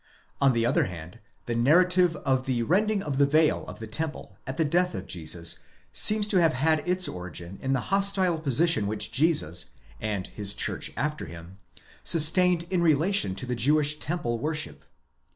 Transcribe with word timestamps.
On 0.41 0.53
the 0.53 0.65
other 0.65 0.85
hand, 0.85 1.19
the 1.45 1.53
narrative 1.53 2.15
of 2.15 2.47
the 2.47 2.63
rending 2.63 3.03
of 3.03 3.19
the 3.19 3.27
veil 3.27 3.63
of 3.67 3.77
the 3.77 3.85
temple 3.85 4.35
at 4.47 4.57
the 4.57 4.65
death 4.65 4.95
of 4.95 5.05
Jesus 5.05 5.59
seems 5.93 6.25
to 6.29 6.41
have 6.41 6.53
had 6.53 6.79
its 6.87 7.07
origin 7.07 7.59
in 7.61 7.73
the 7.73 7.81
hostile 7.93 8.39
position 8.39 8.87
which 8.87 9.11
Jesus, 9.11 9.65
and 9.99 10.25
his 10.25 10.55
church 10.55 10.91
after 10.97 11.27
him, 11.27 11.59
sustained 12.03 12.63
in 12.71 12.81
relation 12.81 13.35
to 13.35 13.45
the 13.45 13.53
Jewish 13.53 13.99
temple 13.99 14.39
worship. 14.39 14.85